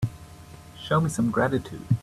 Show 0.79 0.99
me 0.99 1.09
some 1.11 1.29
gratitude. 1.29 1.85